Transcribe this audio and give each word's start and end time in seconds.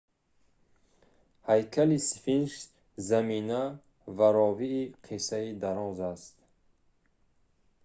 ҳайкали 1.49 1.97
сфинкс 2.07 2.55
замина 3.09 3.61
ва 4.17 4.27
ровии 4.37 4.91
қиссаи 5.05 5.47
дароз 5.63 5.99
аст 6.11 6.35